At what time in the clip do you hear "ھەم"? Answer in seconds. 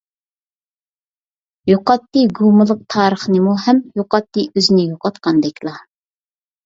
3.67-3.83